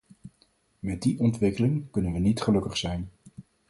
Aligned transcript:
Met 0.79 1.01
die 1.03 1.19
ontwikkeling 1.19 1.91
kunnen 1.91 2.13
we 2.13 2.19
niet 2.19 2.41
gelukkig 2.41 2.77
zijn. 2.77 3.09